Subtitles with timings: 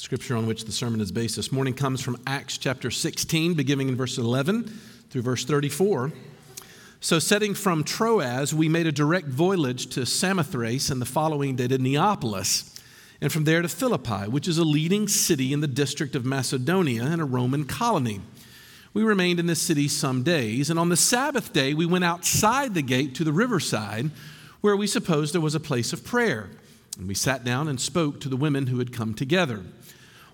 [0.00, 3.90] scripture on which the sermon is based this morning comes from Acts chapter 16, beginning
[3.90, 4.64] in verse 11
[5.10, 6.10] through verse 34.
[7.00, 11.68] So, setting from Troas, we made a direct voyage to Samothrace and the following day
[11.68, 12.80] to Neapolis,
[13.20, 17.04] and from there to Philippi, which is a leading city in the district of Macedonia
[17.04, 18.22] and a Roman colony.
[18.94, 22.72] We remained in this city some days, and on the Sabbath day, we went outside
[22.72, 24.10] the gate to the riverside,
[24.62, 26.48] where we supposed there was a place of prayer.
[27.00, 29.62] And we sat down and spoke to the women who had come together.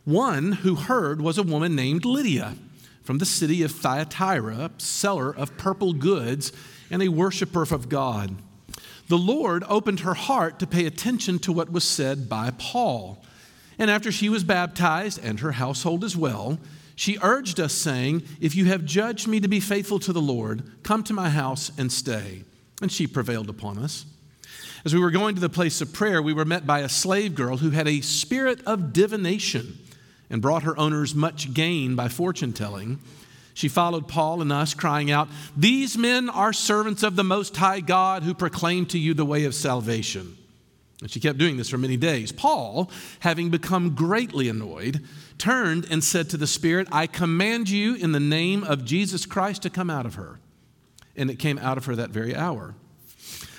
[0.04, 2.56] One who heard was a woman named Lydia
[3.04, 6.50] from the city of Thyatira, seller of purple goods
[6.90, 8.34] and a worshiper of God.
[9.06, 13.22] The Lord opened her heart to pay attention to what was said by Paul.
[13.78, 16.58] And after she was baptized, and her household as well,
[16.96, 20.82] she urged us, saying, If you have judged me to be faithful to the Lord,
[20.82, 22.42] come to my house and stay.
[22.82, 24.04] And she prevailed upon us.
[24.86, 27.34] As we were going to the place of prayer, we were met by a slave
[27.34, 29.78] girl who had a spirit of divination
[30.30, 33.00] and brought her owners much gain by fortune telling.
[33.52, 37.80] She followed Paul and us, crying out, These men are servants of the Most High
[37.80, 40.36] God who proclaim to you the way of salvation.
[41.00, 42.30] And she kept doing this for many days.
[42.30, 45.04] Paul, having become greatly annoyed,
[45.36, 49.62] turned and said to the Spirit, I command you in the name of Jesus Christ
[49.62, 50.38] to come out of her.
[51.16, 52.76] And it came out of her that very hour.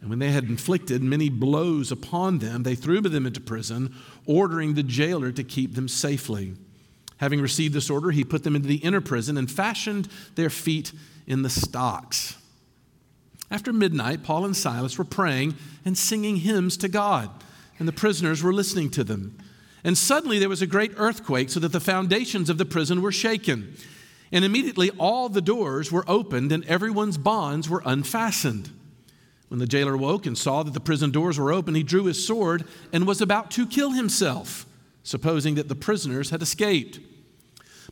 [0.00, 3.94] And when they had inflicted many blows upon them, they threw them into prison,
[4.26, 6.54] ordering the jailer to keep them safely.
[7.18, 10.92] Having received this order, he put them into the inner prison and fashioned their feet
[11.26, 12.38] in the stocks.
[13.50, 17.30] After midnight, Paul and Silas were praying and singing hymns to God,
[17.78, 19.36] and the prisoners were listening to them.
[19.84, 23.12] And suddenly there was a great earthquake, so that the foundations of the prison were
[23.12, 23.76] shaken.
[24.32, 28.70] And immediately all the doors were opened, and everyone's bonds were unfastened.
[29.50, 32.24] When the jailer woke and saw that the prison doors were open, he drew his
[32.24, 34.64] sword and was about to kill himself,
[35.02, 37.00] supposing that the prisoners had escaped.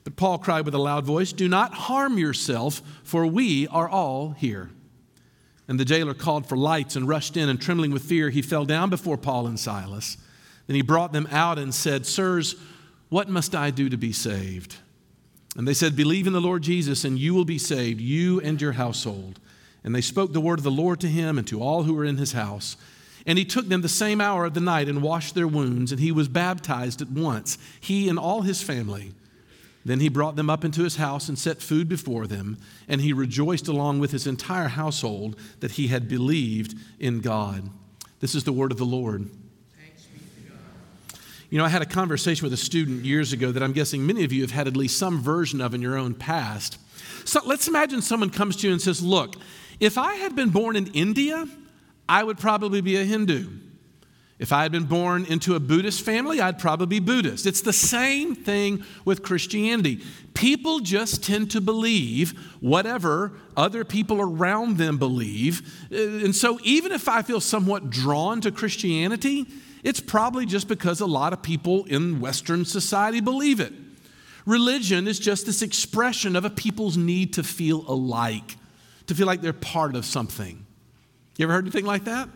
[0.04, 4.30] But Paul cried with a loud voice, Do not harm yourself, for we are all
[4.30, 4.70] here.
[5.66, 8.64] And the jailer called for lights and rushed in, and trembling with fear, he fell
[8.64, 10.16] down before Paul and Silas.
[10.68, 12.54] Then he brought them out and said, Sirs,
[13.08, 14.76] what must I do to be saved?
[15.56, 18.62] And they said, Believe in the Lord Jesus, and you will be saved, you and
[18.62, 19.40] your household.
[19.84, 22.04] And they spoke the word of the Lord to him and to all who were
[22.04, 22.76] in his house.
[23.26, 26.00] And he took them the same hour of the night and washed their wounds, and
[26.00, 29.12] he was baptized at once, he and all his family.
[29.84, 33.12] Then he brought them up into his house and set food before them, and he
[33.12, 37.70] rejoiced along with his entire household that he had believed in God.
[38.20, 39.30] This is the word of the Lord.
[41.50, 44.24] You know, I had a conversation with a student years ago that I'm guessing many
[44.24, 46.78] of you have had at least some version of in your own past.
[47.24, 49.36] So let's imagine someone comes to you and says, Look,
[49.80, 51.46] if I had been born in India,
[52.08, 53.48] I would probably be a Hindu.
[54.38, 57.44] If I had been born into a Buddhist family, I'd probably be Buddhist.
[57.44, 60.00] It's the same thing with Christianity.
[60.32, 65.86] People just tend to believe whatever other people around them believe.
[65.92, 69.46] Uh, and so, even if I feel somewhat drawn to Christianity,
[69.82, 73.72] it's probably just because a lot of people in Western society believe it.
[74.46, 78.56] Religion is just this expression of a people's need to feel alike
[79.08, 80.64] to feel like they're part of something.
[81.36, 82.28] You ever heard anything like that?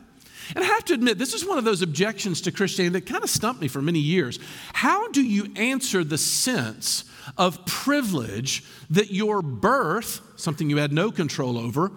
[0.55, 3.23] And I have to admit, this is one of those objections to Christianity that kind
[3.23, 4.39] of stumped me for many years.
[4.73, 7.05] How do you answer the sense
[7.39, 11.93] of privilege that your birth, something you had no control over,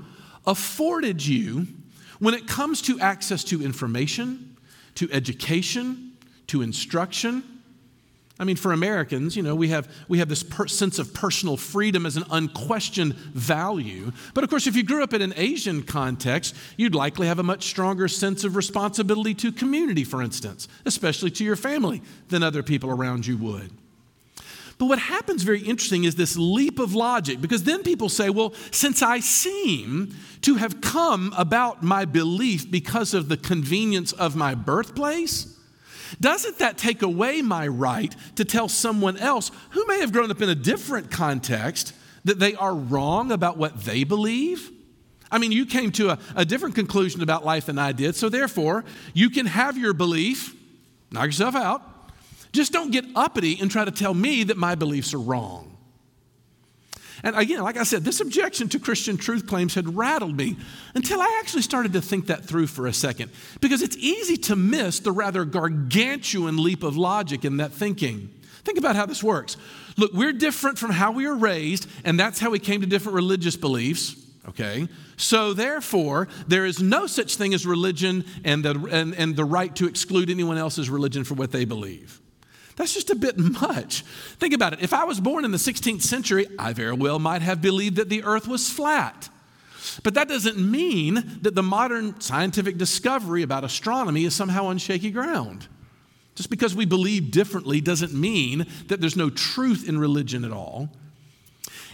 [0.45, 1.67] afforded you
[2.19, 4.57] when it comes to access to information,
[4.95, 6.13] to education,
[6.47, 7.54] to instruction?
[8.37, 11.55] I mean, for Americans, you know, we have, we have this per- sense of personal
[11.55, 14.11] freedom as an unquestioned value.
[14.33, 17.43] But of course, if you grew up in an Asian context, you'd likely have a
[17.43, 22.61] much stronger sense of responsibility to community, for instance, especially to your family, than other
[22.61, 23.71] people around you would.
[24.77, 28.53] But what happens very interesting is this leap of logic, because then people say, well,
[28.71, 34.55] since I seem to have come about my belief because of the convenience of my
[34.55, 35.54] birthplace,
[36.19, 40.41] doesn't that take away my right to tell someone else who may have grown up
[40.41, 41.93] in a different context
[42.23, 44.71] that they are wrong about what they believe?
[45.31, 48.29] I mean, you came to a, a different conclusion about life than I did, so
[48.29, 50.55] therefore, you can have your belief,
[51.11, 51.81] knock yourself out.
[52.51, 55.74] Just don't get uppity and try to tell me that my beliefs are wrong.
[57.23, 60.57] And again, like I said, this objection to Christian truth claims had rattled me
[60.93, 63.31] until I actually started to think that through for a second.
[63.61, 68.29] Because it's easy to miss the rather gargantuan leap of logic in that thinking.
[68.63, 69.57] Think about how this works.
[69.97, 73.15] Look, we're different from how we were raised, and that's how we came to different
[73.15, 74.15] religious beliefs,
[74.49, 74.87] okay?
[75.17, 79.73] So, therefore, there is no such thing as religion and the, and, and the right
[79.77, 82.19] to exclude anyone else's religion for what they believe.
[82.75, 84.01] That's just a bit much.
[84.37, 84.81] Think about it.
[84.81, 88.09] If I was born in the 16th century, I very well might have believed that
[88.09, 89.29] the earth was flat.
[90.03, 95.11] But that doesn't mean that the modern scientific discovery about astronomy is somehow on shaky
[95.11, 95.67] ground.
[96.35, 100.89] Just because we believe differently doesn't mean that there's no truth in religion at all.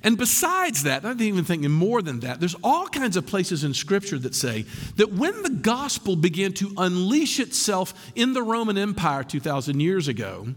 [0.03, 3.75] And besides that, I'm even thinking more than that, there's all kinds of places in
[3.75, 9.23] Scripture that say that when the gospel began to unleash itself in the Roman Empire
[9.23, 10.55] 2,000 years ago,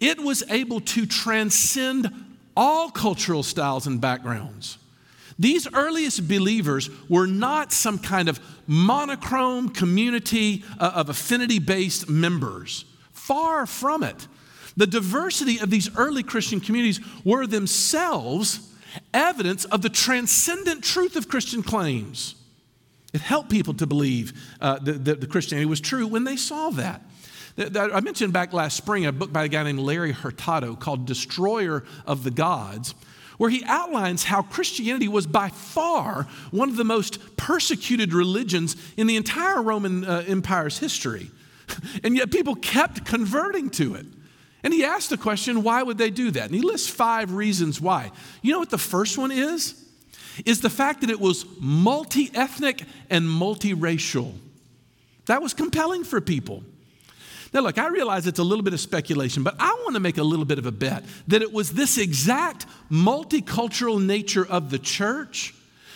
[0.00, 2.12] it was able to transcend
[2.56, 4.78] all cultural styles and backgrounds.
[5.38, 12.84] These earliest believers were not some kind of monochrome community uh, of affinity based members.
[13.12, 14.28] Far from it.
[14.76, 18.70] The diversity of these early Christian communities were themselves
[19.14, 22.34] evidence of the transcendent truth of Christian claims.
[23.12, 27.02] It helped people to believe uh, that, that Christianity was true when they saw that.
[27.60, 31.84] I mentioned back last spring a book by a guy named Larry Hurtado called Destroyer
[32.06, 32.94] of the Gods,
[33.36, 39.06] where he outlines how Christianity was by far one of the most persecuted religions in
[39.06, 41.30] the entire Roman uh, Empire's history.
[42.02, 44.04] And yet people kept converting to it.
[44.64, 46.46] And he asked the question, why would they do that?
[46.46, 48.10] And he lists five reasons why.
[48.42, 49.80] You know what the first one is?
[50.44, 54.34] Is the fact that it was multi ethnic and multiracial.
[55.26, 56.64] That was compelling for people.
[57.52, 60.18] Now, look, I realize it's a little bit of speculation, but I want to make
[60.18, 64.78] a little bit of a bet that it was this exact multicultural nature of the
[64.78, 65.54] church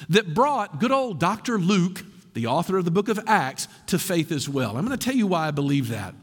[0.09, 1.59] that brought good old Dr.
[1.59, 2.05] Luke,
[2.35, 4.77] the author of the book of Acts, to faith as well.
[4.77, 6.15] I'm going to tell you why I believe that.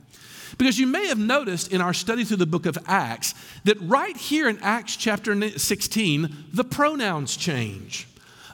[0.57, 3.33] Because you may have noticed in our study through the book of Acts
[3.63, 8.05] that right here in Acts chapter 16, the pronouns change.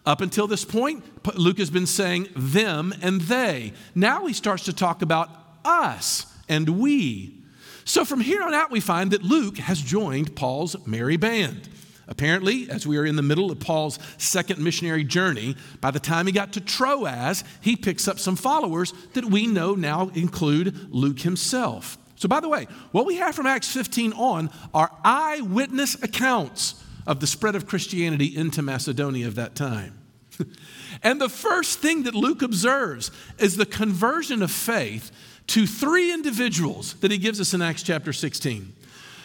[0.06, 1.04] Up until this point,
[1.36, 3.74] Luke has been saying them and they.
[3.96, 5.30] Now he starts to talk about
[5.66, 7.34] us and we.
[7.86, 11.70] So from here on out, we find that Luke has joined Paul's merry band.
[12.10, 16.26] Apparently, as we are in the middle of Paul's second missionary journey, by the time
[16.26, 21.20] he got to Troas, he picks up some followers that we know now include Luke
[21.20, 21.98] himself.
[22.16, 27.20] So, by the way, what we have from Acts 15 on are eyewitness accounts of
[27.20, 29.98] the spread of Christianity into Macedonia of that time.
[31.04, 35.12] and the first thing that Luke observes is the conversion of faith
[35.48, 38.74] to three individuals that he gives us in Acts chapter 16,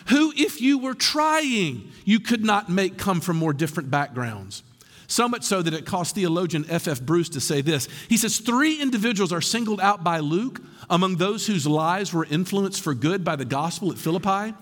[0.09, 4.63] who, if you were trying, you could not make come from more different backgrounds.
[5.07, 6.89] So much so that it cost theologian F.F.
[6.89, 7.03] F.
[7.03, 7.87] Bruce to say this.
[8.09, 12.83] He says, Three individuals are singled out by Luke among those whose lives were influenced
[12.83, 14.55] for good by the gospel at Philippi,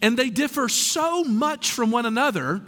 [0.00, 2.62] and they differ so much from one another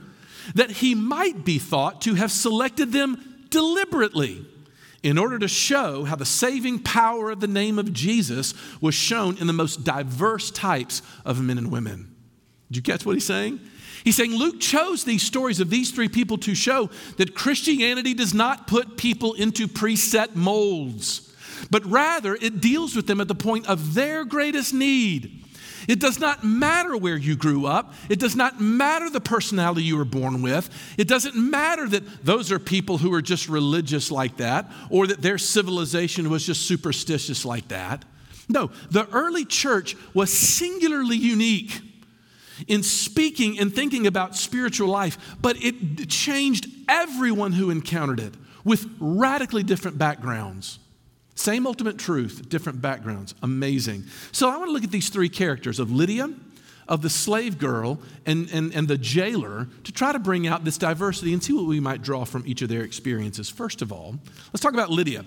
[0.54, 4.44] that he might be thought to have selected them deliberately
[5.04, 9.36] in order to show how the saving power of the name of Jesus was shown
[9.36, 12.16] in the most diverse types of men and women.
[12.70, 13.60] Did you catch what he's saying?
[14.02, 16.88] He's saying Luke chose these stories of these three people to show
[17.18, 21.30] that Christianity does not put people into preset molds,
[21.70, 25.43] but rather it deals with them at the point of their greatest need.
[25.88, 27.94] It does not matter where you grew up.
[28.08, 30.70] It does not matter the personality you were born with.
[30.96, 35.22] It doesn't matter that those are people who are just religious like that or that
[35.22, 38.04] their civilization was just superstitious like that.
[38.48, 41.80] No, the early church was singularly unique
[42.68, 48.86] in speaking and thinking about spiritual life, but it changed everyone who encountered it with
[49.00, 50.78] radically different backgrounds.
[51.34, 53.34] Same ultimate truth, different backgrounds.
[53.42, 54.04] Amazing.
[54.32, 56.32] So I want to look at these three characters of Lydia,
[56.86, 60.78] of the slave girl, and, and, and the jailer to try to bring out this
[60.78, 63.48] diversity and see what we might draw from each of their experiences.
[63.48, 64.16] First of all,
[64.52, 65.24] let's talk about Lydia.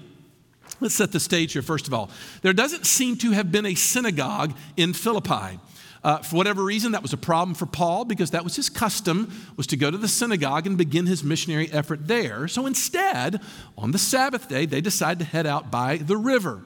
[0.80, 2.12] Let's set the stage here, first of all.
[2.42, 5.60] There doesn't seem to have been a synagogue in Philippi.
[6.08, 9.30] Uh, for whatever reason, that was a problem for Paul because that was his custom,
[9.58, 12.48] was to go to the synagogue and begin his missionary effort there.
[12.48, 13.42] So instead,
[13.78, 16.64] on the Sabbath day, they decide to head out by the river.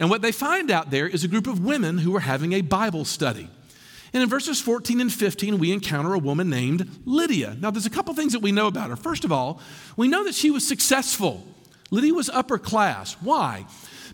[0.00, 2.62] And what they find out there is a group of women who are having a
[2.62, 3.50] Bible study.
[4.14, 7.58] And in verses 14 and 15, we encounter a woman named Lydia.
[7.60, 8.96] Now, there's a couple things that we know about her.
[8.96, 9.60] First of all,
[9.98, 11.46] we know that she was successful.
[11.90, 13.18] Lydia was upper class.
[13.20, 13.66] Why?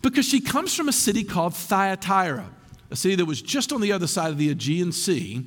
[0.02, 2.50] Because she comes from a city called Thyatira
[2.94, 5.44] a city that was just on the other side of the Aegean Sea,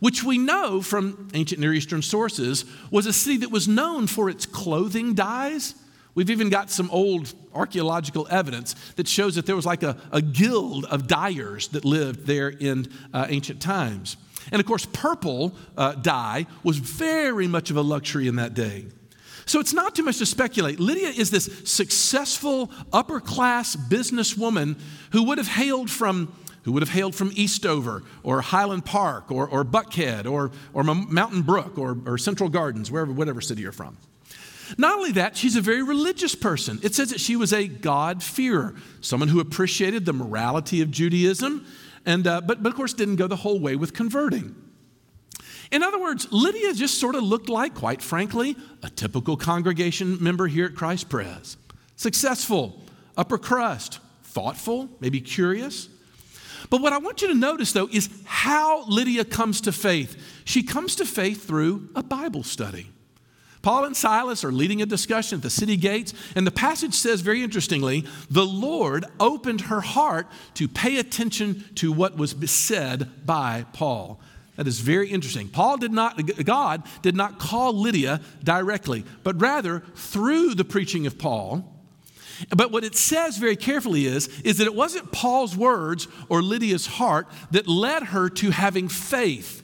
[0.00, 4.30] which we know from ancient Near Eastern sources was a city that was known for
[4.30, 5.74] its clothing dyes.
[6.14, 10.20] We've even got some old archaeological evidence that shows that there was like a, a
[10.20, 14.16] guild of dyers that lived there in uh, ancient times.
[14.52, 18.86] And of course, purple uh, dye was very much of a luxury in that day.
[19.46, 20.78] So it's not too much to speculate.
[20.78, 24.78] Lydia is this successful upper class businesswoman
[25.12, 26.32] who would have hailed from
[26.70, 31.42] who would have hailed from Eastover or Highland Park or, or Buckhead or, or Mountain
[31.42, 33.96] Brook or, or Central Gardens, wherever, whatever city you're from.
[34.78, 36.78] Not only that, she's a very religious person.
[36.84, 41.66] It says that she was a God-fearer, someone who appreciated the morality of Judaism,
[42.06, 44.54] and, uh, but, but of course didn't go the whole way with converting.
[45.72, 50.46] In other words, Lydia just sort of looked like, quite frankly, a typical congregation member
[50.46, 51.56] here at Christ Pres.
[51.96, 52.80] Successful,
[53.16, 55.88] upper crust, thoughtful, maybe curious,
[56.68, 60.42] but what I want you to notice, though, is how Lydia comes to faith.
[60.44, 62.88] She comes to faith through a Bible study.
[63.62, 67.20] Paul and Silas are leading a discussion at the city gates, and the passage says
[67.20, 73.66] very interestingly the Lord opened her heart to pay attention to what was said by
[73.72, 74.18] Paul.
[74.56, 75.48] That is very interesting.
[75.48, 81.18] Paul did not, God did not call Lydia directly, but rather through the preaching of
[81.18, 81.69] Paul,
[82.48, 86.86] but what it says very carefully is, is that it wasn't Paul's words or Lydia's
[86.86, 89.62] heart that led her to having faith.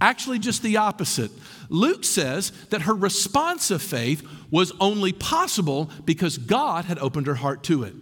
[0.00, 1.30] Actually, just the opposite.
[1.68, 7.34] Luke says that her response of faith was only possible because God had opened her
[7.34, 7.94] heart to it.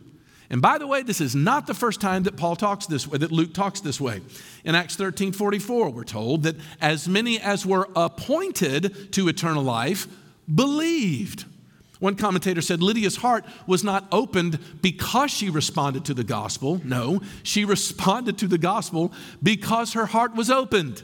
[0.48, 3.18] And by the way, this is not the first time that Paul talks this way,
[3.18, 4.20] that Luke talks this way.
[4.64, 10.06] In Acts 13 44, we're told that as many as were appointed to eternal life
[10.52, 11.46] believed.
[11.98, 16.80] One commentator said Lydia's heart was not opened because she responded to the gospel.
[16.84, 19.12] No, she responded to the gospel
[19.42, 21.02] because her heart was opened.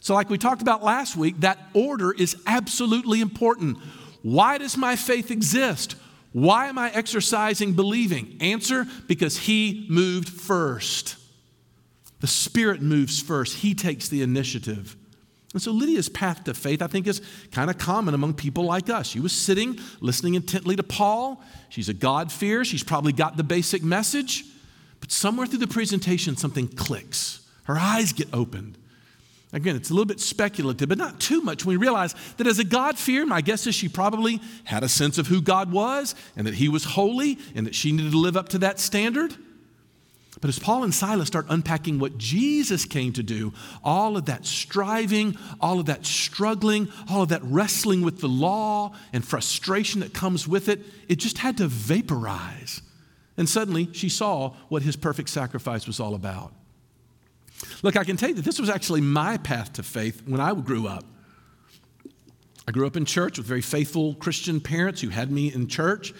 [0.00, 3.78] So, like we talked about last week, that order is absolutely important.
[4.22, 5.94] Why does my faith exist?
[6.32, 8.36] Why am I exercising believing?
[8.40, 11.16] Answer because He moved first.
[12.20, 14.96] The Spirit moves first, He takes the initiative.
[15.52, 18.88] And so Lydia's path to faith, I think, is kind of common among people like
[18.88, 19.08] us.
[19.08, 21.42] She was sitting, listening intently to Paul.
[21.70, 22.64] She's a God-fearer.
[22.64, 24.44] She's probably got the basic message.
[25.00, 27.40] But somewhere through the presentation, something clicks.
[27.64, 28.78] Her eyes get opened.
[29.52, 32.64] Again, it's a little bit speculative, but not too much we realize that as a
[32.64, 36.54] God-fearer, my guess is she probably had a sense of who God was and that
[36.54, 39.34] he was holy and that she needed to live up to that standard.
[40.40, 44.46] But as Paul and Silas start unpacking what Jesus came to do, all of that
[44.46, 50.14] striving, all of that struggling, all of that wrestling with the law and frustration that
[50.14, 52.80] comes with it, it just had to vaporize.
[53.36, 56.52] And suddenly she saw what his perfect sacrifice was all about.
[57.82, 60.54] Look, I can tell you that this was actually my path to faith when I
[60.54, 61.04] grew up.
[62.68, 66.14] I grew up in church with very faithful Christian parents who had me in church.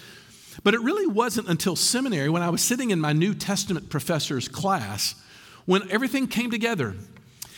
[0.63, 4.49] But it really wasn't until seminary, when I was sitting in my New Testament professor's
[4.49, 5.15] class,
[5.67, 6.97] when everything came together.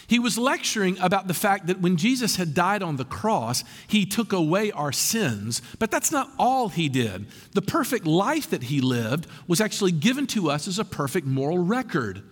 [0.07, 4.05] He was lecturing about the fact that when Jesus had died on the cross, he
[4.05, 5.63] took away our sins.
[5.79, 7.27] But that's not all he did.
[7.53, 11.59] The perfect life that he lived was actually given to us as a perfect moral
[11.59, 12.23] record.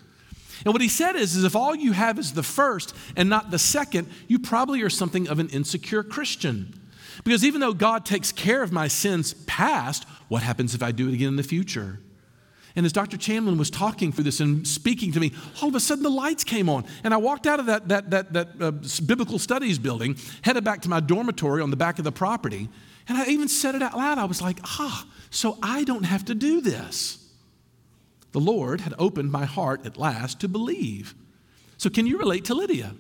[0.64, 3.50] And what he said is, is if all you have is the first and not
[3.50, 6.78] the second, you probably are something of an insecure Christian.
[7.24, 11.08] Because even though God takes care of my sins past, what happens if I do
[11.08, 12.00] it again in the future?
[12.76, 13.16] And as Dr.
[13.16, 16.44] Chamblin was talking through this and speaking to me, all of a sudden the lights
[16.44, 16.84] came on.
[17.02, 18.70] And I walked out of that, that, that, that uh,
[19.04, 22.68] biblical studies building, headed back to my dormitory on the back of the property.
[23.08, 24.18] And I even said it out loud.
[24.18, 27.16] I was like, ah, so I don't have to do this.
[28.32, 31.14] The Lord had opened my heart at last to believe.
[31.76, 32.94] So, can you relate to Lydia?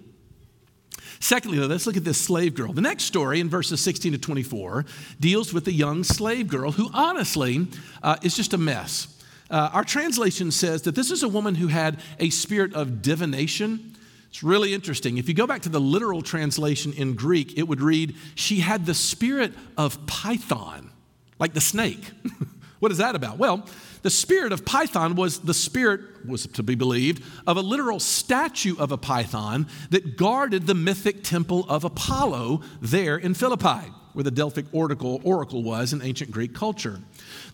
[1.20, 2.72] Secondly, though, let's look at this slave girl.
[2.72, 4.86] The next story in verses 16 to 24
[5.20, 7.68] deals with a young slave girl who honestly
[8.02, 9.06] uh, is just a mess.
[9.50, 13.96] Uh, our translation says that this is a woman who had a spirit of divination.
[14.30, 15.18] It's really interesting.
[15.18, 18.86] If you go back to the literal translation in Greek, it would read, She had
[18.86, 20.90] the spirit of Python,
[21.38, 22.12] like the snake.
[22.80, 23.38] what is that about?
[23.38, 23.66] Well,
[24.02, 28.74] the spirit of Python was the spirit, was to be believed, of a literal statue
[28.78, 34.30] of a python that guarded the mythic temple of Apollo there in Philippi, where the
[34.30, 37.00] Delphic oracle, oracle was in ancient Greek culture.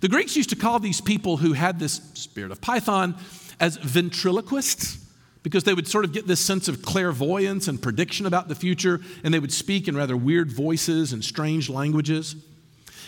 [0.00, 3.16] The Greeks used to call these people who had this spirit of Python
[3.59, 5.04] as ventriloquists
[5.42, 9.00] because they would sort of get this sense of clairvoyance and prediction about the future,
[9.23, 12.35] and they would speak in rather weird voices and strange languages.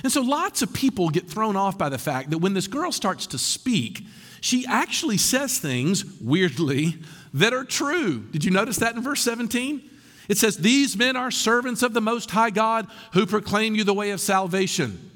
[0.02, 2.92] And so lots of people get thrown off by the fact that when this girl
[2.92, 4.04] starts to speak,
[4.40, 6.96] she actually says things, weirdly,
[7.34, 8.20] that are true.
[8.30, 9.82] Did you notice that in verse 17?
[10.28, 13.94] It says, These men are servants of the Most High God who proclaim you the
[13.94, 15.10] way of salvation.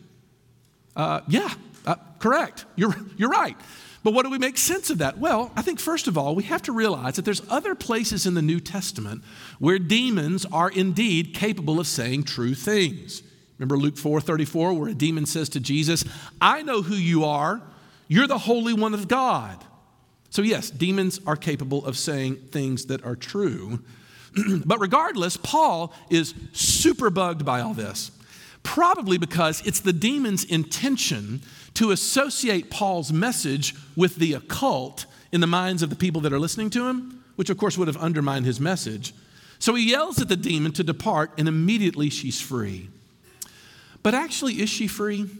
[0.97, 1.53] Uh, yeah,
[1.87, 2.65] uh, correct.
[2.77, 3.57] You're, you're right.
[4.05, 5.19] But what do we make sense of that?
[5.19, 8.35] Well, I think first of all, we have to realize that there's other places in
[8.35, 9.23] the New Testament
[9.61, 13.23] where demons are indeed capable of saying true things.
[13.63, 16.05] Remember Luke 4 34, where a demon says to Jesus,
[16.41, 17.63] I know who you are.
[18.09, 19.65] You're the Holy One of God.
[20.31, 23.79] So, yes, demons are capable of saying things that are true.
[24.67, 28.11] but regardless, Paul is super bugged by all this.
[28.65, 31.43] Probably because it's the demon's intention
[31.75, 36.41] to associate Paul's message with the occult in the minds of the people that are
[36.41, 39.15] listening to him, which of course would have undermined his message.
[39.61, 42.89] So he yells at the demon to depart, and immediately she's free.
[44.03, 45.27] But actually, is she free?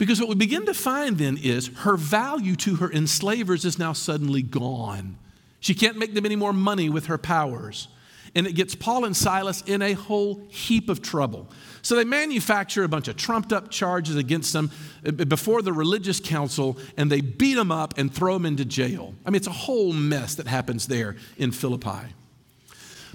[0.00, 3.92] Because what we begin to find then is her value to her enslavers is now
[3.92, 5.18] suddenly gone.
[5.60, 7.86] She can't make them any more money with her powers.
[8.34, 11.50] And it gets Paul and Silas in a whole heap of trouble.
[11.82, 14.70] So they manufacture a bunch of trumped up charges against them
[15.06, 19.14] uh, before the religious council and they beat them up and throw them into jail.
[19.26, 22.14] I mean, it's a whole mess that happens there in Philippi.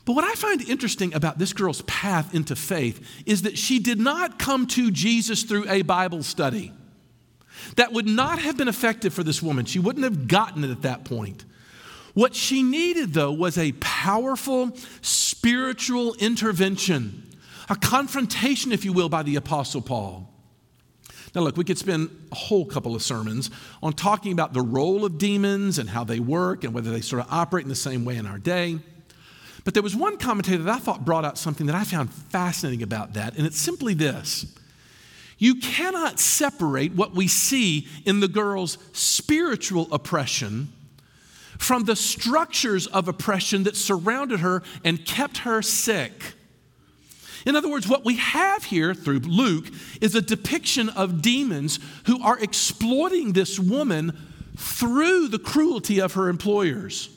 [0.05, 4.00] But what I find interesting about this girl's path into faith is that she did
[4.00, 6.71] not come to Jesus through a Bible study.
[7.77, 9.65] That would not have been effective for this woman.
[9.65, 11.43] She wouldn't have gotten it at that point.
[12.13, 17.25] What she needed, though, was a powerful spiritual intervention
[17.69, 20.29] a confrontation, if you will, by the Apostle Paul.
[21.33, 23.50] Now, look, we could spend a whole couple of sermons
[23.83, 27.21] on talking about the role of demons and how they work and whether they sort
[27.24, 28.79] of operate in the same way in our day.
[29.65, 32.84] But there was one commentator that I thought brought out something that I found fascinating
[32.84, 34.45] about that, and it's simply this
[35.38, 40.72] You cannot separate what we see in the girl's spiritual oppression
[41.57, 46.34] from the structures of oppression that surrounded her and kept her sick.
[47.45, 49.67] In other words, what we have here through Luke
[50.01, 54.17] is a depiction of demons who are exploiting this woman
[54.58, 57.14] through the cruelty of her employers.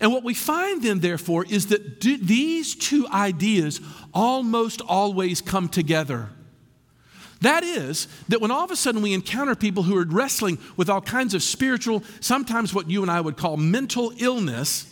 [0.00, 3.80] And what we find then, therefore, is that these two ideas
[4.14, 6.30] almost always come together.
[7.42, 10.88] That is, that when all of a sudden we encounter people who are wrestling with
[10.88, 14.86] all kinds of spiritual, sometimes what you and I would call mental illness,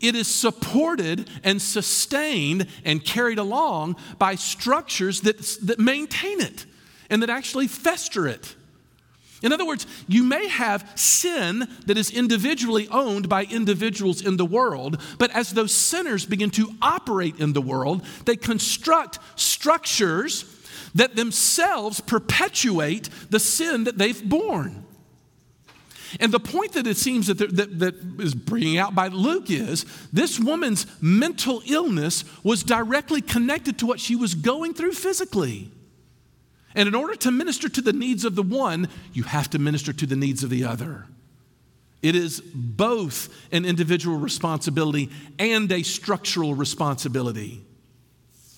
[0.00, 6.64] it is supported and sustained and carried along by structures that, that maintain it
[7.10, 8.55] and that actually fester it.
[9.46, 14.44] In other words, you may have sin that is individually owned by individuals in the
[14.44, 20.44] world, but as those sinners begin to operate in the world, they construct structures
[20.96, 24.84] that themselves perpetuate the sin that they've borne.
[26.18, 29.86] And the point that it seems that, that, that is bringing out by Luke is
[30.12, 35.70] this woman's mental illness was directly connected to what she was going through physically.
[36.76, 39.94] And in order to minister to the needs of the one, you have to minister
[39.94, 41.06] to the needs of the other.
[42.02, 47.64] It is both an individual responsibility and a structural responsibility.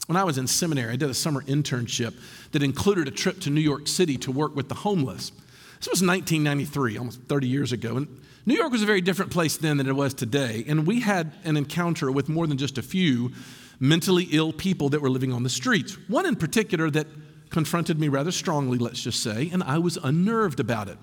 [0.08, 2.14] When I was in seminary, I did a summer internship
[2.50, 5.30] that included a trip to New York City to work with the homeless.
[5.78, 7.98] This was 1993, almost 30 years ago.
[7.98, 10.64] And New York was a very different place then than it was today.
[10.66, 13.32] And we had an encounter with more than just a few
[13.78, 15.96] mentally ill people that were living on the streets.
[16.08, 17.06] One in particular that
[17.50, 20.98] confronted me rather strongly, let's just say, and I was unnerved about it.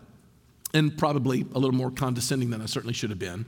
[0.74, 3.46] And probably a little more condescending than I certainly should have been.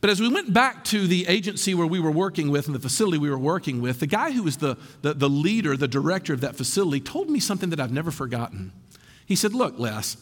[0.00, 2.80] But as we went back to the agency where we were working with and the
[2.80, 6.32] facility we were working with, the guy who was the, the, the leader, the director
[6.32, 8.72] of that facility, told me something that I've never forgotten.
[9.26, 10.16] He said, Look, Les,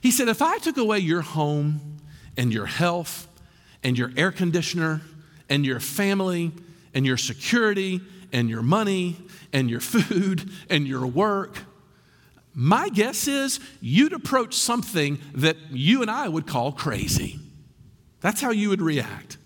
[0.00, 1.98] he said, If I took away your home
[2.36, 3.28] and your health
[3.84, 5.00] and your air conditioner
[5.48, 6.52] and your family
[6.92, 8.00] and your security
[8.32, 9.16] and your money
[9.52, 11.58] and your food and your work,
[12.54, 17.38] my guess is you'd approach something that you and I would call crazy.
[18.20, 19.38] That's how you would react.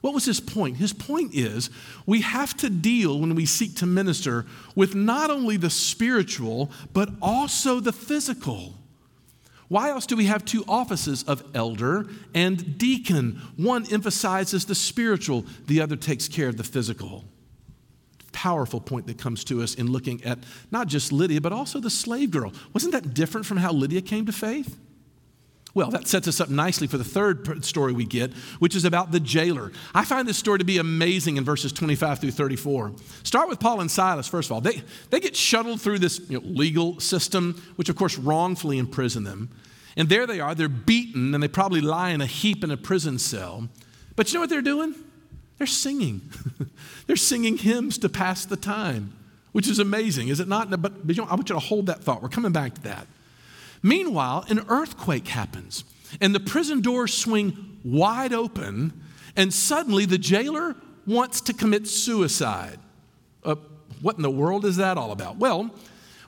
[0.00, 0.76] What was his point?
[0.76, 1.70] His point is
[2.06, 7.10] we have to deal when we seek to minister with not only the spiritual, but
[7.20, 8.74] also the physical.
[9.68, 13.40] Why else do we have two offices of elder and deacon?
[13.56, 17.24] One emphasizes the spiritual, the other takes care of the physical.
[18.38, 20.38] Powerful point that comes to us in looking at
[20.70, 22.52] not just Lydia, but also the slave girl.
[22.72, 24.78] Wasn't that different from how Lydia came to faith?
[25.74, 29.10] Well, that sets us up nicely for the third story we get, which is about
[29.10, 29.72] the jailer.
[29.92, 32.92] I find this story to be amazing in verses 25 through 34.
[33.24, 34.60] Start with Paul and Silas, first of all.
[34.60, 39.24] They, they get shuttled through this you know, legal system, which of course wrongfully imprison
[39.24, 39.50] them.
[39.96, 42.76] And there they are, they're beaten, and they probably lie in a heap in a
[42.76, 43.68] prison cell.
[44.14, 44.94] But you know what they're doing?
[45.58, 46.22] They're singing.
[47.06, 49.12] They're singing hymns to pass the time,
[49.52, 50.70] which is amazing, is it not?
[50.80, 52.22] But, you know, I want you to hold that thought.
[52.22, 53.06] We're coming back to that.
[53.82, 55.84] Meanwhile, an earthquake happens,
[56.20, 58.92] and the prison doors swing wide open,
[59.36, 62.78] and suddenly the jailer wants to commit suicide.
[63.44, 63.56] Uh,
[64.00, 65.36] what in the world is that all about?
[65.36, 65.70] Well,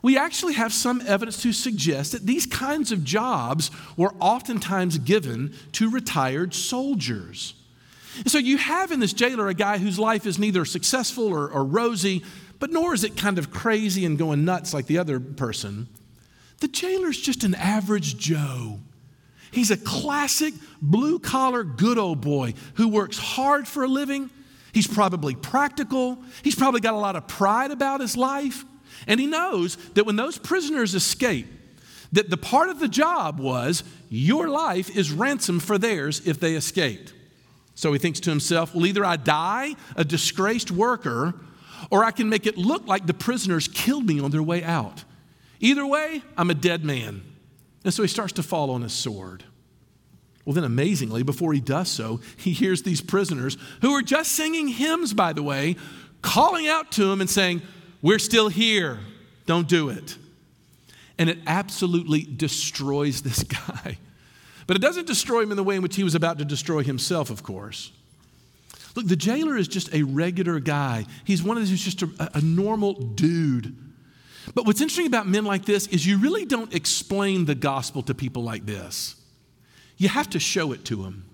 [0.02, 5.54] we actually have some evidence to suggest that these kinds of jobs were oftentimes given
[5.72, 7.54] to retired soldiers.
[8.18, 11.48] And so you have in this jailer a guy whose life is neither successful or,
[11.48, 12.24] or rosy,
[12.58, 15.88] but nor is it kind of crazy and going nuts like the other person.
[16.60, 18.80] The jailer's just an average Joe.
[19.50, 24.30] He's a classic blue collar good old boy who works hard for a living.
[24.72, 26.18] He's probably practical.
[26.42, 28.64] He's probably got a lot of pride about his life.
[29.06, 31.46] And he knows that when those prisoners escape,
[32.12, 36.54] that the part of the job was your life is ransom for theirs if they
[36.54, 37.14] escaped.
[37.80, 41.32] So he thinks to himself, well, either I die a disgraced worker,
[41.90, 45.04] or I can make it look like the prisoners killed me on their way out.
[45.60, 47.22] Either way, I'm a dead man.
[47.82, 49.44] And so he starts to fall on his sword.
[50.44, 54.68] Well, then, amazingly, before he does so, he hears these prisoners, who are just singing
[54.68, 55.76] hymns, by the way,
[56.20, 57.62] calling out to him and saying,
[58.02, 58.98] We're still here.
[59.46, 60.18] Don't do it.
[61.16, 63.96] And it absolutely destroys this guy.
[64.70, 66.84] But it doesn't destroy him in the way in which he was about to destroy
[66.84, 67.90] himself, of course.
[68.94, 71.06] Look, the jailer is just a regular guy.
[71.24, 73.74] He's one of those who's just a, a normal dude
[74.54, 78.14] but what's interesting about men like this is you really don't explain the gospel to
[78.14, 79.16] people like this.
[79.96, 81.26] You have to show it to them.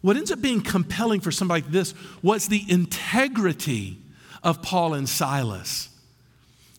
[0.00, 3.98] What ends up being compelling for somebody like this was the integrity
[4.42, 5.89] of Paul and Silas.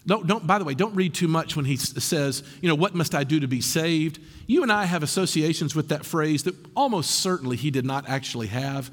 [0.06, 2.96] Don't, don't, by the way, don't read too much when he says, you know, what
[2.96, 4.20] must I do to be saved?
[4.48, 8.48] You and I have associations with that phrase that almost certainly he did not actually
[8.48, 8.90] have.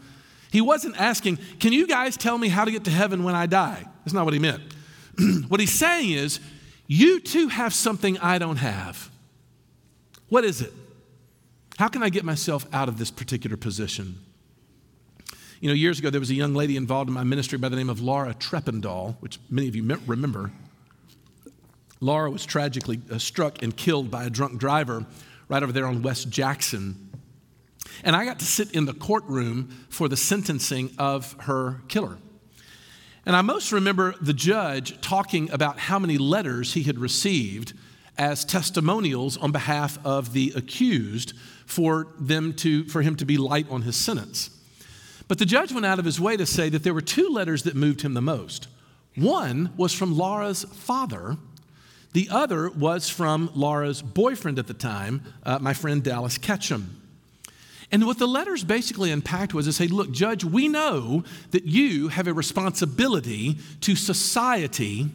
[0.53, 3.47] He wasn't asking, can you guys tell me how to get to heaven when I
[3.47, 3.87] die?
[4.05, 4.63] That's not what he meant.
[5.49, 6.41] what he's saying is,
[6.87, 9.11] you too have something I don't have.
[10.29, 10.73] What is it?
[11.79, 14.19] How can I get myself out of this particular position?
[15.61, 17.77] You know, years ago, there was a young lady involved in my ministry by the
[17.77, 20.51] name of Laura Treppendahl, which many of you remember.
[22.01, 25.05] Laura was tragically uh, struck and killed by a drunk driver
[25.49, 27.11] right over there on West Jackson.
[28.05, 32.19] And I got to sit in the courtroom for the sentencing of her killer.
[33.27, 37.75] And I most remember the judge talking about how many letters he had received
[38.17, 41.35] as testimonials on behalf of the accused
[41.67, 44.51] for, them to, for him to be light on his sentence.
[45.29, 47.65] But the judge went out of his way to say that there were two letters
[47.65, 48.67] that moved him the most.
[49.15, 51.37] One was from Laura's father,
[52.13, 57.01] the other was from Laura's boyfriend at the time, uh, my friend Dallas Ketchum.
[57.91, 62.09] And what the letters basically unpacked was to say, look, Judge, we know that you
[62.09, 65.09] have a responsibility to society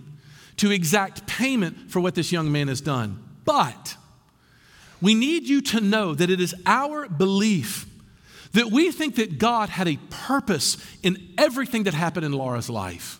[0.57, 3.23] to exact payment for what this young man has done.
[3.45, 3.95] But
[5.01, 7.85] we need you to know that it is our belief
[8.53, 13.19] that we think that God had a purpose in everything that happened in Laura's life,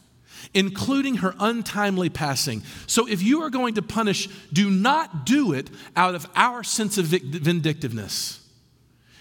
[0.54, 2.63] including her untimely passing.
[2.88, 6.98] So if you are going to punish, do not do it out of our sense
[6.98, 8.39] of vindictiveness.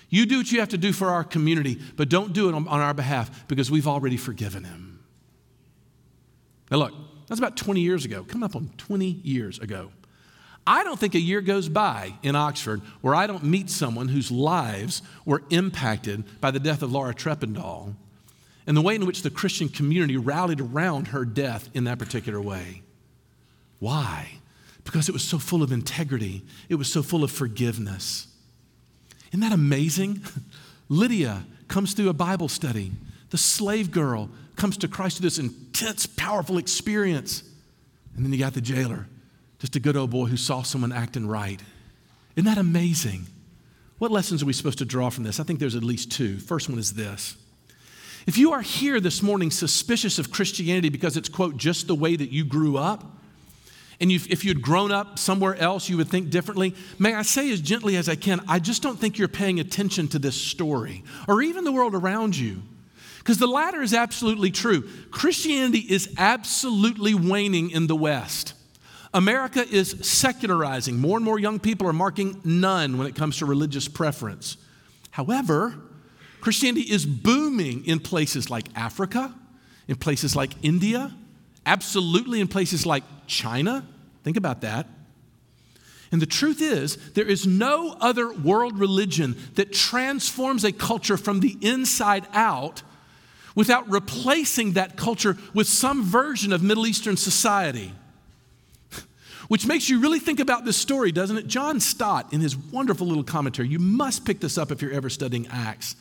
[0.09, 2.68] You do what you have to do for our community, but don't do it on,
[2.68, 5.01] our behalf because we've already forgiven him.
[6.71, 6.92] Now, look,
[7.27, 9.90] that's about 20 years ago, coming up on 20 years ago.
[10.66, 14.31] I don't think a year goes by in Oxford where I don't meet someone whose
[14.31, 17.95] lives were impacted by the death of Laura Treppendahl
[18.66, 22.40] and the way in which the Christian community rallied around her death in that particular
[22.40, 22.83] way.
[23.79, 24.38] Why?
[24.85, 28.29] Because it was so full of integrity, it was so full of forgiveness.
[29.29, 30.22] Isn't that amazing?
[30.88, 32.92] Lydia comes through a Bible study.
[33.31, 37.42] The slave girl comes to Christ through this intense, powerful experience.
[38.14, 39.07] And then you got the jailer,
[39.59, 41.61] just a good old boy who saw someone acting right.
[42.37, 43.27] Isn't that amazing?
[43.98, 45.40] What lessons are we supposed to draw from this?
[45.40, 46.38] I think there's at least two.
[46.38, 47.37] First one is this.
[48.27, 52.15] If you are here this morning suspicious of Christianity because it's, quote, just the way
[52.15, 53.05] that you grew up,
[54.01, 56.75] and if you'd grown up somewhere else, you would think differently.
[56.99, 60.09] May I say as gently as I can, I just don't think you're paying attention
[60.09, 62.63] to this story or even the world around you.
[63.19, 64.89] Because the latter is absolutely true.
[65.13, 68.55] Christianity is absolutely waning in the West.
[69.15, 70.99] America is secularizing.
[70.99, 74.57] More and more young people are marking none when it comes to religious preference.
[75.13, 75.77] However,
[76.42, 79.33] Christianity is booming in places like Africa,
[79.87, 81.14] in places like India,
[81.64, 83.87] absolutely in places like China.
[84.24, 84.88] Think about that.
[86.11, 91.38] And the truth is, there is no other world religion that transforms a culture from
[91.38, 92.83] the inside out
[93.55, 97.92] without replacing that culture with some version of Middle Eastern society.
[99.48, 101.46] Which makes you really think about this story, doesn't it?
[101.46, 105.09] John Stott, in his wonderful little commentary, you must pick this up if you're ever
[105.09, 105.94] studying Acts,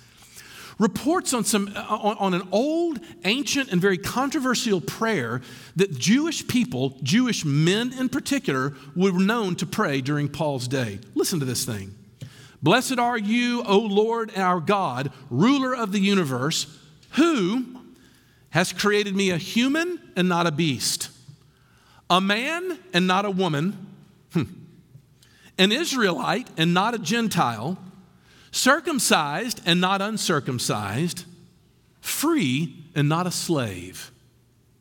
[0.82, 5.39] reports on, some, uh, on, on an old, ancient, and very controversial prayer
[5.76, 10.98] that Jewish people, Jewish men in particular, were known to pray during Paul's day.
[11.13, 11.96] Listen to this thing.
[12.63, 16.65] Blessed are you, O Lord our God, ruler of the universe
[17.12, 17.80] who
[18.50, 21.10] has created me a human and not a beast,
[22.10, 23.88] a man and not a woman,
[24.34, 27.78] an Israelite and not a Gentile,
[28.52, 31.26] circumcised and not uncircumcised,
[32.02, 34.12] free and not a slave.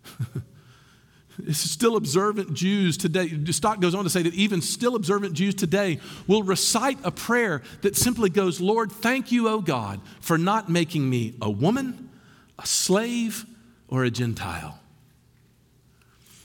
[1.52, 6.00] still observant Jews today, Stott goes on to say that even still observant Jews today
[6.26, 11.08] will recite a prayer that simply goes, Lord, thank you, O God, for not making
[11.08, 12.08] me a woman
[12.58, 13.46] a slave
[13.88, 14.78] or a Gentile.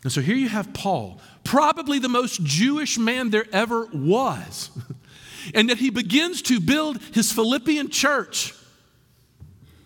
[0.04, 4.70] And so here you have Paul, probably the most Jewish man there ever was.
[5.54, 8.54] and yet he begins to build his Philippian church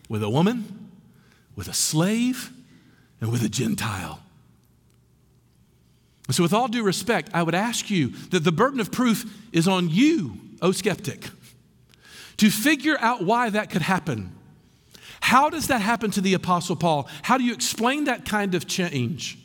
[0.07, 0.89] with a woman,
[1.55, 2.51] with a slave,
[3.21, 4.21] and with a Gentile.
[6.31, 9.67] so, with all due respect, I would ask you that the burden of proof is
[9.67, 11.29] on you, O skeptic,
[12.37, 14.35] to figure out why that could happen.
[15.21, 17.07] How does that happen to the Apostle Paul?
[17.23, 19.37] How do you explain that kind of change?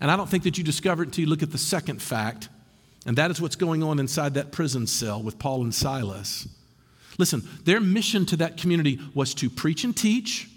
[0.00, 2.48] And I don't think that you discover it until you look at the second fact,
[3.06, 6.48] and that is what's going on inside that prison cell with Paul and Silas.
[7.18, 10.50] Listen, their mission to that community was to preach and teach,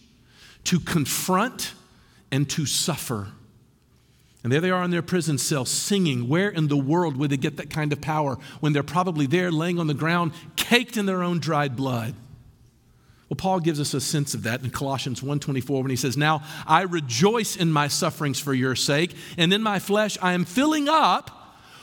[0.66, 1.74] to confront,
[2.32, 3.28] and to suffer.
[4.44, 6.28] And there they are in their prison cell singing.
[6.28, 9.52] Where in the world would they get that kind of power when they're probably there
[9.52, 12.16] laying on the ground, caked in their own dried blood?
[13.30, 16.42] Well, Paul gives us a sense of that in Colossians 1:24 when he says, "Now
[16.66, 20.90] I rejoice in my sufferings for your sake, and in my flesh I am filling
[20.90, 21.39] up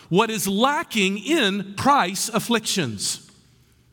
[0.08, 3.30] what is lacking in Christ's afflictions."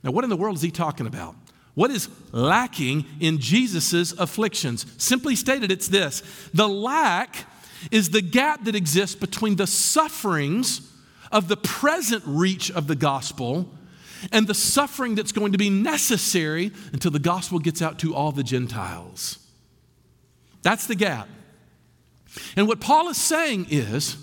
[0.03, 1.35] Now, what in the world is he talking about?
[1.75, 4.85] What is lacking in Jesus' afflictions?
[4.97, 6.21] Simply stated, it's this
[6.53, 7.47] the lack
[7.91, 10.81] is the gap that exists between the sufferings
[11.31, 13.69] of the present reach of the gospel
[14.31, 18.31] and the suffering that's going to be necessary until the gospel gets out to all
[18.31, 19.39] the Gentiles.
[20.61, 21.27] That's the gap.
[22.55, 24.15] And what Paul is saying is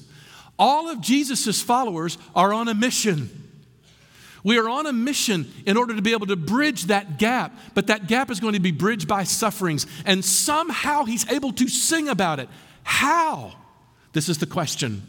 [0.60, 3.30] all of Jesus' followers are on a mission.
[4.44, 7.88] We are on a mission in order to be able to bridge that gap, but
[7.88, 9.86] that gap is going to be bridged by sufferings.
[10.04, 12.48] And somehow he's able to sing about it.
[12.82, 13.52] How?
[14.12, 15.02] This is the question.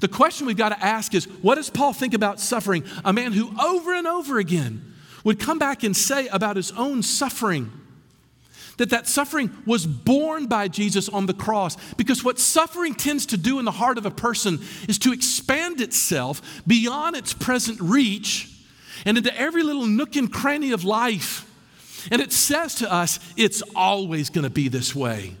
[0.00, 2.84] The question we've got to ask is what does Paul think about suffering?
[3.04, 7.02] A man who over and over again would come back and say about his own
[7.02, 7.70] suffering
[8.76, 13.36] that that suffering was borne by Jesus on the cross because what suffering tends to
[13.36, 18.50] do in the heart of a person is to expand itself beyond its present reach
[19.04, 21.50] and into every little nook and cranny of life.
[22.10, 25.36] And it says to us, it's always going to be this way.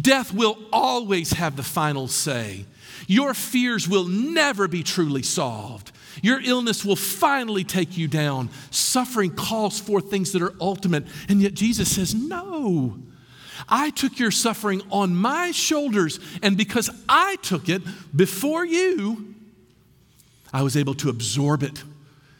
[0.00, 2.66] Death will always have the final say.
[3.06, 5.92] Your fears will never be truly solved.
[6.22, 8.50] Your illness will finally take you down.
[8.70, 11.06] Suffering calls for things that are ultimate.
[11.28, 12.98] And yet Jesus says, No.
[13.68, 17.82] I took your suffering on my shoulders, and because I took it
[18.14, 19.34] before you,
[20.52, 21.82] I was able to absorb it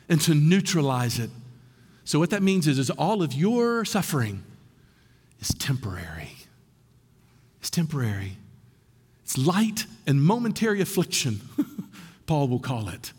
[0.08, 1.30] and to neutralize it.
[2.04, 4.42] So, what that means is, is all of your suffering
[5.40, 6.36] is temporary.
[7.60, 8.36] It's temporary.
[9.24, 11.40] It's light and momentary affliction,
[12.26, 13.12] Paul will call it.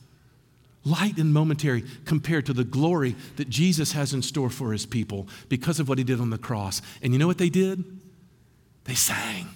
[0.86, 5.28] Light and momentary compared to the glory that Jesus has in store for his people
[5.50, 6.82] because of what he did on the cross.
[7.02, 7.84] And you know what they did?
[8.86, 9.50] They sang.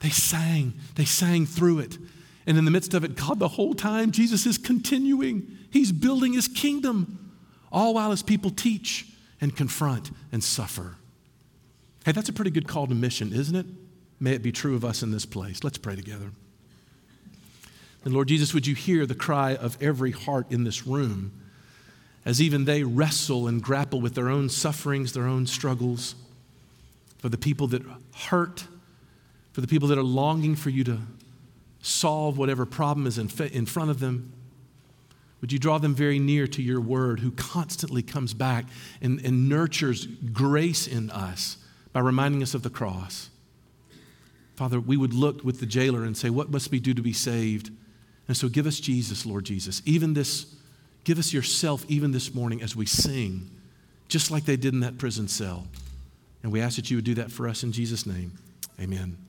[0.00, 0.74] They sang.
[0.96, 1.96] They sang through it.
[2.46, 5.56] And in the midst of it, God, the whole time, Jesus is continuing.
[5.70, 7.32] He's building his kingdom,
[7.72, 9.06] all while his people teach
[9.40, 10.96] and confront and suffer.
[12.04, 13.66] Hey, that's a pretty good call to mission, isn't it?
[14.20, 15.64] May it be true of us in this place.
[15.64, 16.32] Let's pray together.
[18.04, 21.32] And Lord Jesus, would you hear the cry of every heart in this room
[22.24, 26.14] as even they wrestle and grapple with their own sufferings, their own struggles,
[27.18, 27.82] for the people that
[28.28, 28.66] hurt,
[29.52, 30.98] for the people that are longing for you to
[31.80, 34.32] solve whatever problem is in, in front of them.
[35.40, 38.64] Would you draw them very near to your word, who constantly comes back
[39.02, 41.58] and, and nurtures grace in us
[41.92, 43.28] by reminding us of the cross?
[44.56, 47.12] Father, we would look with the jailer and say, What must we do to be
[47.12, 47.70] saved?
[48.28, 49.82] And so give us Jesus, Lord Jesus.
[49.84, 50.54] Even this,
[51.04, 53.50] give us yourself even this morning as we sing,
[54.08, 55.66] just like they did in that prison cell.
[56.42, 58.32] And we ask that you would do that for us in Jesus' name.
[58.80, 59.23] Amen.